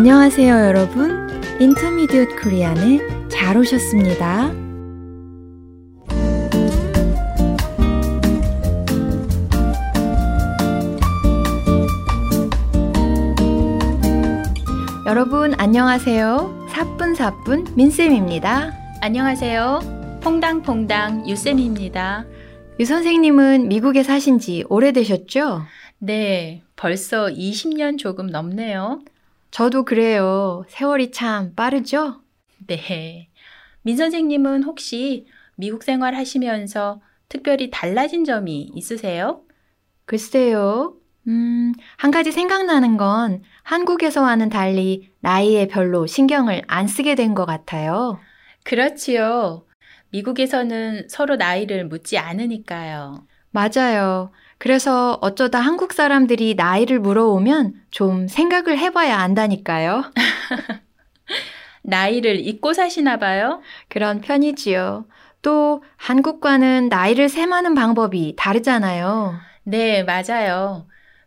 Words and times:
안녕하세요, 0.00 0.54
여러분. 0.64 1.28
인터미디엇 1.60 2.42
코리안에 2.42 3.28
잘 3.28 3.58
오셨습니다. 3.58 4.50
여러분, 15.04 15.52
안녕하세요. 15.58 16.68
사뿐사뿐 16.70 17.66
민쌤입니다. 17.76 18.72
안녕하세요. 19.02 20.20
퐁당퐁당 20.22 21.28
유쌤입니다. 21.28 22.24
유 22.80 22.86
선생님은 22.86 23.68
미국에 23.68 24.02
사신 24.02 24.38
지 24.38 24.64
오래되셨죠? 24.70 25.60
네, 25.98 26.62
벌써 26.74 27.26
20년 27.26 27.98
조금 27.98 28.28
넘네요. 28.28 29.02
저도 29.50 29.84
그래요. 29.84 30.64
세월이 30.68 31.10
참 31.12 31.54
빠르죠? 31.54 32.22
네. 32.66 33.28
민 33.82 33.96
선생님은 33.96 34.64
혹시 34.64 35.26
미국 35.56 35.82
생활 35.82 36.14
하시면서 36.14 37.00
특별히 37.28 37.70
달라진 37.70 38.24
점이 38.24 38.72
있으세요? 38.74 39.44
글쎄요. 40.04 40.96
음, 41.28 41.72
한 41.96 42.10
가지 42.10 42.32
생각나는 42.32 42.96
건 42.96 43.42
한국에서와는 43.62 44.48
달리 44.48 45.12
나이에 45.20 45.68
별로 45.68 46.06
신경을 46.06 46.62
안 46.66 46.86
쓰게 46.88 47.14
된 47.14 47.34
것 47.34 47.46
같아요. 47.46 48.26
그렇지요. 48.64 49.66
미국에서는 50.10 51.08
서로 51.08 51.36
나이를 51.36 51.86
묻지 51.86 52.18
않으니까요. 52.18 53.26
맞아요. 53.50 54.32
그래서 54.60 55.18
어쩌다 55.22 55.58
한국 55.58 55.94
사람들이 55.94 56.54
나이를 56.54 57.00
물어오면 57.00 57.76
좀 57.90 58.28
생각을 58.28 58.78
해봐야 58.78 59.16
안다니까요. 59.16 60.12
나이를 61.80 62.46
잊고 62.46 62.74
사시나 62.74 63.16
봐요? 63.16 63.62
그런 63.88 64.20
편이지요. 64.20 65.06
또 65.40 65.82
한국과는 65.96 66.90
나이를 66.90 67.30
셈하는 67.30 67.74
방법이 67.74 68.34
다르잖아요. 68.36 69.32
네, 69.64 70.04
맞아요. 70.04 70.86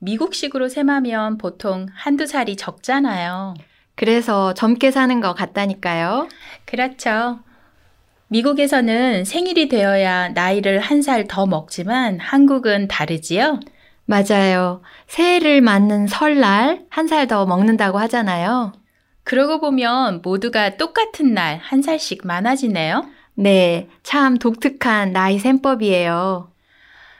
미국식으로 0.00 0.68
셈하면 0.68 1.38
보통 1.38 1.86
한두 1.94 2.26
살이 2.26 2.56
적잖아요. 2.56 3.54
그래서 3.94 4.52
젊게 4.52 4.90
사는 4.90 5.18
것 5.22 5.32
같다니까요. 5.32 6.28
그렇죠. 6.66 7.38
미국에서는 8.28 9.24
생일이 9.24 9.68
되어야 9.68 10.30
나이를 10.30 10.80
한 10.80 11.00
살 11.02 11.26
더 11.28 11.46
먹지만 11.46 12.18
한국은 12.20 12.88
다르지요? 12.88 13.60
맞아요. 14.06 14.82
새해를 15.06 15.60
맞는 15.60 16.06
설날 16.08 16.84
한 16.90 17.06
살 17.06 17.26
더 17.28 17.46
먹는다고 17.46 17.98
하잖아요. 18.00 18.72
그러고 19.24 19.60
보면 19.60 20.20
모두가 20.22 20.76
똑같은 20.76 21.32
날 21.34 21.58
한 21.62 21.80
살씩 21.82 22.26
많아지네요. 22.26 23.06
네, 23.36 23.88
참 24.02 24.38
독특한 24.38 25.12
나이 25.12 25.38
셈법이에요. 25.38 26.50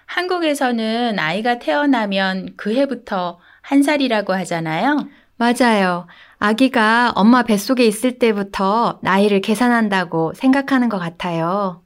한국에서는 0.06 1.18
아이가 1.18 1.58
태어나면 1.58 2.54
그 2.56 2.74
해부터 2.74 3.40
한 3.62 3.82
살이라고 3.82 4.32
하잖아요. 4.34 5.08
맞아요. 5.36 6.06
아기가 6.38 7.12
엄마 7.16 7.42
뱃속에 7.42 7.84
있을 7.86 8.18
때부터 8.18 8.98
나이를 9.02 9.40
계산한다고 9.40 10.32
생각하는 10.34 10.88
것 10.88 10.98
같아요. 10.98 11.82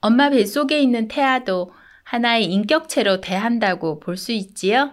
엄마 0.00 0.30
뱃속에 0.30 0.80
있는 0.80 1.08
태아도 1.08 1.72
하나의 2.04 2.44
인격체로 2.46 3.20
대한다고 3.20 3.98
볼 4.00 4.16
수 4.16 4.32
있지요? 4.32 4.92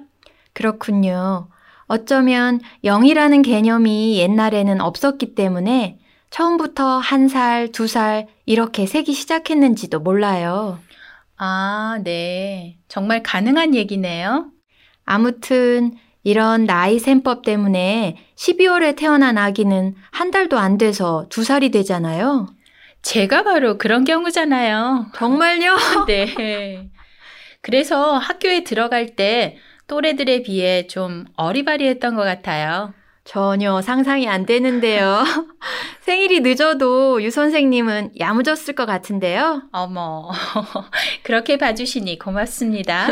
그렇군요. 0.54 1.50
어쩌면 1.88 2.60
영이라는 2.84 3.42
개념이 3.44 4.18
옛날에는 4.18 4.82
없었기 4.82 5.36
때문에 5.36 6.00
처음부터 6.32 6.98
한 6.98 7.28
살, 7.28 7.72
두 7.72 7.88
살 7.88 8.28
이렇게 8.46 8.86
세기 8.88 9.14
시작했는지도 9.14 10.00
몰라요. 10.00 10.80
아, 11.38 12.00
네. 12.04 12.78
정말 12.88 13.22
가능한 13.24 13.76
얘기네요. 13.76 14.50
아무튼 15.06 15.94
이런 16.26 16.66
나이 16.66 16.98
셈법 16.98 17.44
때문에 17.44 18.18
12월에 18.36 18.98
태어난 18.98 19.38
아기는 19.38 19.94
한 20.12 20.32
달도 20.32 20.58
안 20.58 20.80
돼서 20.80 21.28
두 21.30 21.44
살이 21.44 21.70
되잖아요. 21.70 22.48
제가 23.04 23.44
바로 23.44 23.78
그런 23.78 24.04
경우잖아요. 24.04 25.12
정말요? 25.14 25.78
네. 26.08 26.90
그래서 27.62 28.18
학교에 28.18 28.64
들어갈 28.64 29.16
때 29.16 29.58
또래들에 29.88 30.42
비해 30.42 30.88
좀 30.88 31.26
어리바리했던 31.38 32.16
것 32.16 32.24
같아요. 32.24 32.96
전혀 33.24 33.80
상상이 33.84 34.28
안 34.28 34.48
되는데요. 34.48 35.24
생일이 36.02 36.40
늦어도 36.40 37.22
유 37.24 37.30
선생님은 37.30 38.14
야무졌을 38.20 38.74
것 38.74 38.88
같은데요. 38.88 39.62
어머, 39.72 40.32
그렇게 41.22 41.58
봐주시니 41.58 42.18
고맙습니다. 42.18 43.10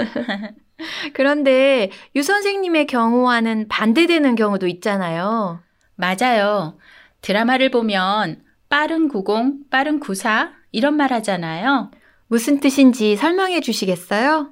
그런데 1.13 1.89
유 2.15 2.23
선생님의 2.23 2.87
경우와는 2.87 3.67
반대되는 3.67 4.35
경우도 4.35 4.67
있잖아요. 4.67 5.61
맞아요. 5.95 6.77
드라마를 7.21 7.71
보면 7.71 8.43
빠른 8.69 9.07
90, 9.07 9.69
빠른 9.69 9.99
94 9.99 10.51
이런 10.71 10.95
말 10.95 11.13
하잖아요. 11.13 11.91
무슨 12.27 12.59
뜻인지 12.59 13.15
설명해 13.15 13.61
주시겠어요? 13.61 14.49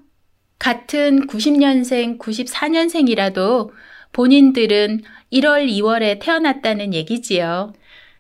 같은 0.60 1.26
90년생, 1.28 2.20
94년생이라도 2.20 3.72
본인들은 4.14 5.02
1월, 5.34 5.68
2월에 5.68 6.20
태어났다는 6.22 6.94
얘기지요. 6.94 7.74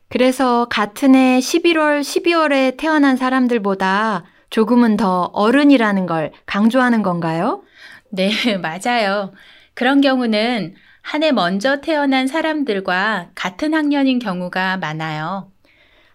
그래서 0.09 0.65
같은 0.69 1.15
해 1.15 1.39
11월, 1.39 2.01
12월에 2.01 2.77
태어난 2.77 3.15
사람들보다 3.15 4.25
조금은 4.49 4.97
더 4.97 5.29
어른이라는 5.33 6.05
걸 6.05 6.31
강조하는 6.45 7.03
건가요? 7.03 7.61
네, 8.11 8.31
맞아요. 8.57 9.33
그런 9.73 10.01
경우는 10.01 10.75
한 11.01 11.23
해 11.23 11.31
먼저 11.31 11.81
태어난 11.81 12.27
사람들과 12.27 13.31
같은 13.35 13.73
학년인 13.73 14.19
경우가 14.19 14.77
많아요. 14.77 15.51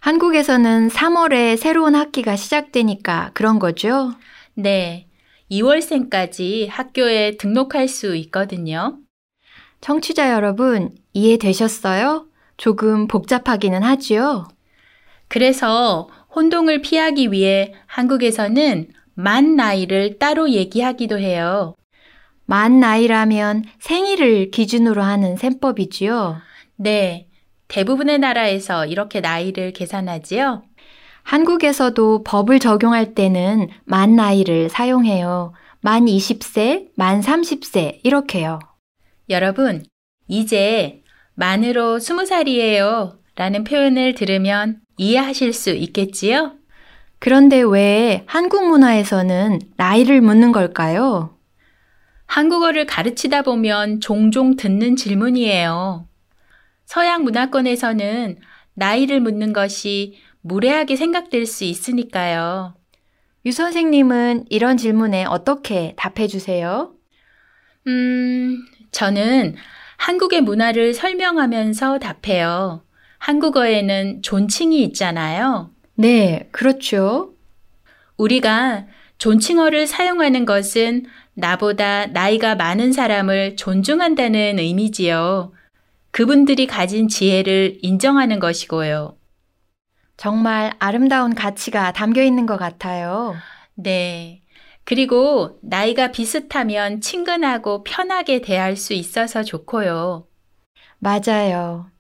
한국에서는 0.01 0.89
3월에 0.89 1.57
새로운 1.57 1.95
학기가 1.97 2.37
시작되니까 2.37 3.31
그런 3.35 3.59
거죠? 3.59 4.13
네. 4.55 5.09
2월생까지 5.51 6.69
학교에 6.69 7.37
등록할 7.37 7.89
수 7.89 8.15
있거든요. 8.17 8.99
청취자 9.81 10.33
여러분, 10.33 10.91
이해되셨어요? 11.13 12.27
조금 12.57 13.07
복잡하기는 13.09 13.83
하지요? 13.83 14.49
그래서 15.29 16.09
혼동을 16.35 16.81
피하기 16.83 17.33
위해 17.33 17.75
한국에서는 17.87 18.89
만 19.15 19.57
나이를 19.57 20.19
따로 20.19 20.51
얘기하기도 20.51 21.19
해요. 21.19 21.75
만 22.47 22.81
나이라면 22.81 23.65
생일을 23.81 24.51
기준으로 24.51 25.03
하는 25.03 25.37
셈법이지요? 25.37 26.39
네. 26.77 27.27
대부분의 27.69 28.21
나라에서 28.21 28.87
이렇게 28.87 29.21
나이를 29.21 29.73
계산하지요. 29.73 30.63
한국에서도 31.25 32.23
법을 32.23 32.61
적용할 32.61 33.15
때는 33.15 33.69
만 33.85 34.15
나이를 34.15 34.69
사용해요. 34.69 35.53
만 35.81 36.07
20세, 36.07 36.89
만 36.97 37.21
30세, 37.21 37.99
이렇게요. 38.05 38.61
여러분, 39.29 39.85
이제 40.29 41.03
만으로 41.35 41.99
20살이에요. 41.99 43.19
라는 43.35 43.65
표현을 43.65 44.15
들으면 44.15 44.81
이해하실 44.97 45.53
수 45.53 45.71
있겠지요? 45.71 46.53
그런데 47.19 47.61
왜 47.61 48.23
한국 48.27 48.67
문화에서는 48.69 49.61
나이를 49.77 50.21
묻는 50.21 50.53
걸까요? 50.53 51.36
한국어를 52.27 52.87
가르치다 52.87 53.43
보면 53.43 54.01
종종 54.01 54.57
듣는 54.57 54.97
질문이에요. 54.97 56.09
서양 56.85 57.25
문화권에서는 57.25 58.39
나이를 58.75 59.21
묻는 59.21 59.53
것이 59.53 60.19
무례하게 60.43 60.97
생각될 60.97 61.47
수 61.47 61.65
있으니까요. 61.65 62.75
유 63.47 63.53
선생님은 63.53 64.47
이런 64.51 64.77
질문에 64.77 65.25
어떻게 65.25 65.95
답해 65.97 66.27
주세요? 66.27 66.93
음, 67.87 68.59
저는 68.91 69.57
한국의 69.97 70.43
문화를 70.43 70.95
설명하면서 70.95 71.99
답해요. 72.01 72.83
한국어에는 73.19 74.23
존칭이 74.23 74.83
있잖아요. 74.85 75.71
네, 75.95 76.49
그렇죠. 76.53 77.35
우리가 78.17 78.87
존칭어를 79.19 79.87
사용하는 79.87 80.45
것은 80.45 81.07
나보다 81.37 82.07
나이가 82.07 82.55
많은 82.55 82.93
사람을 82.93 83.57
존중한다는 83.57 84.59
의미지요. 84.59 85.53
그분들이 86.11 86.67
가진 86.67 87.09
지혜를 87.09 87.79
인정하는 87.83 88.39
것이고요. 88.39 89.17
정말 90.17 90.73
아름다운 90.79 91.35
가치가 91.35 91.93
담겨 91.93 92.23
있는 92.23 92.47
것 92.47 92.57
같아요. 92.57 93.35
네. 93.75 94.41
그리고 94.85 95.59
나이가 95.63 96.11
비슷하면 96.11 97.03
친근하고 97.03 97.85
편하게 97.85 98.41
대할 98.41 98.77
수 98.77 98.95
있어서 98.95 99.43
좋고요. 99.43 100.27
맞아요. 100.99 101.91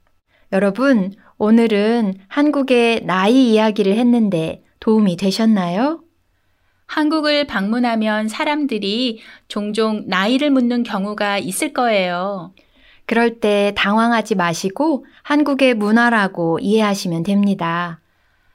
여러분, 0.52 1.12
오늘은 1.36 2.14
한국의 2.28 3.04
나이 3.04 3.52
이야기를 3.52 3.96
했는데 3.96 4.64
도움이 4.80 5.16
되셨나요? 5.16 6.05
한국을 6.86 7.46
방문하면 7.46 8.28
사람들이 8.28 9.20
종종 9.48 10.04
나이를 10.06 10.50
묻는 10.50 10.82
경우가 10.82 11.38
있을 11.38 11.72
거예요. 11.72 12.52
그럴 13.06 13.38
때 13.38 13.72
당황하지 13.76 14.34
마시고 14.34 15.06
한국의 15.22 15.74
문화라고 15.74 16.58
이해하시면 16.60 17.22
됩니다. 17.22 18.00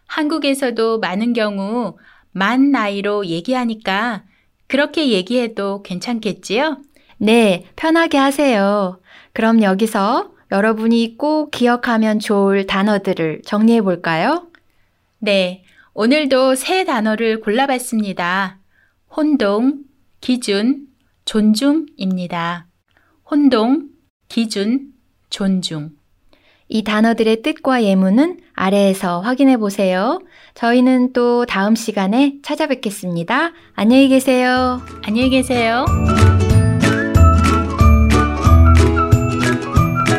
한국에서도 0.08 1.00
많은 1.00 1.34
경우 1.34 1.98
만 2.32 2.72
나이로 2.72 3.26
얘기하니까 3.28 4.24
그렇게 4.68 5.10
얘기해도 5.10 5.84
괜찮겠지요? 5.84 6.78
네, 7.18 7.66
편하게 7.76 8.18
하세요. 8.18 9.00
그럼 9.34 9.62
여기서 9.62 10.32
여러분이 10.52 11.18
꼭 11.18 11.52
기억하면 11.52 12.20
좋을 12.20 12.68
단어들을 12.68 13.44
정리해 13.46 13.82
볼까요? 13.82 14.48
네, 15.20 15.64
오늘도 15.94 16.56
새 16.56 16.86
단어를 16.86 17.42
골라봤습니다. 17.42 18.60
혼동, 19.16 19.80
기준, 20.22 20.88
존중입니다. 21.26 22.68
혼동, 23.30 23.90
기준, 24.30 24.94
존중. 25.30 25.90
이 26.70 26.86
단어들의 26.86 27.42
뜻과 27.42 27.84
예문은 27.84 28.40
아래에서 28.54 29.20
확인해 29.20 29.58
보세요. 29.58 30.22
저희는 30.54 31.12
또 31.12 31.46
다음 31.46 31.76
시간에 31.76 32.38
찾아뵙겠습니다. 32.42 33.52
안녕히 33.74 34.08
계세요. 34.08 34.80
안녕히 35.04 35.30
계세요. 35.30 35.86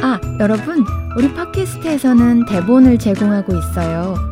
아, 0.02 0.20
여러분, 0.38 0.84
우리 1.16 1.32
팟캐스트에서는 1.32 2.44
대본을 2.44 2.98
제공하고 2.98 3.54
있어요. 3.56 4.31